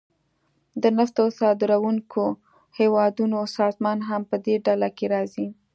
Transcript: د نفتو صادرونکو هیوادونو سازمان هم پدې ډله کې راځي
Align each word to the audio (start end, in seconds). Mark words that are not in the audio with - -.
د 0.81 0.83
نفتو 0.97 1.23
صادرونکو 1.39 2.23
هیوادونو 2.79 3.39
سازمان 3.57 3.97
هم 4.09 4.21
پدې 4.31 4.55
ډله 4.65 4.89
کې 4.97 5.05
راځي 5.13 5.47